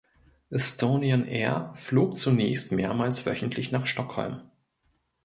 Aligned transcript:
Estonian 0.49 1.27
Air 1.27 1.73
flog 1.75 2.17
zunächst 2.17 2.71
mehrmals 2.71 3.27
wöchentlich 3.27 3.71
nach 3.71 3.85
Stockholm. 3.85 4.41